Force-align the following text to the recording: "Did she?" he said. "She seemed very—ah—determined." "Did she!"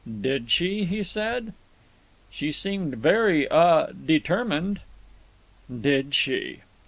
"Did 0.19 0.49
she?" 0.49 0.85
he 0.85 1.03
said. 1.03 1.53
"She 2.31 2.51
seemed 2.51 2.95
very—ah—determined." 2.95 4.79
"Did 5.79 6.15
she!" 6.15 6.61